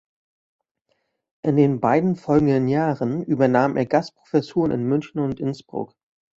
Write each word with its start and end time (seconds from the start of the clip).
In 1.43 1.57
den 1.57 1.79
beiden 1.79 2.15
folgenden 2.15 2.67
Jahren 2.67 3.21
übernahm 3.23 3.77
er 3.77 3.85
Gastprofessuren 3.85 4.71
in 4.71 4.85
München 4.87 5.19
und 5.21 5.39
Innsbruck. 5.39 5.93